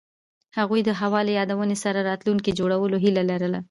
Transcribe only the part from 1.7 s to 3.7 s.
سره راتلونکی جوړولو هیله لرله.